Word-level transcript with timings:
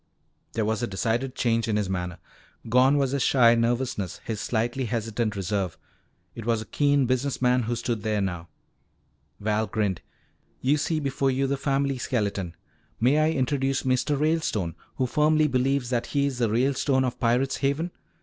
There 0.53 0.65
was 0.65 0.81
a 0.81 0.87
decided 0.87 1.35
change 1.35 1.67
in 1.67 1.75
his 1.77 1.87
manner. 1.87 2.17
Gone 2.67 2.97
was 2.97 3.11
his 3.11 3.21
shy 3.21 3.53
nervousness, 3.53 4.19
his 4.25 4.41
slightly 4.41 4.85
hesitant 4.85 5.35
reserve. 5.35 5.77
It 6.33 6.43
was 6.43 6.59
a 6.59 6.65
keen 6.65 7.05
business 7.05 7.39
man 7.39 7.61
who 7.61 7.75
stood 7.75 8.01
there 8.01 8.19
now. 8.19 8.47
Val 9.39 9.67
grinned. 9.67 10.01
"You 10.59 10.77
see 10.77 10.99
before 10.99 11.29
you 11.29 11.45
the 11.45 11.55
family 11.55 11.99
skeleton. 11.99 12.55
May 12.99 13.19
I 13.19 13.29
introduce 13.37 13.83
Mr. 13.83 14.19
Ralestone, 14.19 14.73
who 14.95 15.05
firmly 15.05 15.45
believes 15.47 15.91
that 15.91 16.07
he 16.07 16.25
is 16.25 16.39
the 16.39 16.49
Ralestone 16.49 17.05
of 17.05 17.19
Pirate's 17.19 17.57
Haven? 17.57 17.91